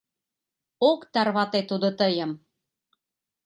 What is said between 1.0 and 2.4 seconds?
тарвате тудо тыйым;